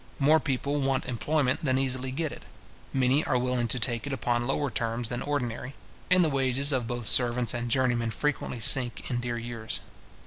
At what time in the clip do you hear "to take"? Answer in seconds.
3.67-4.07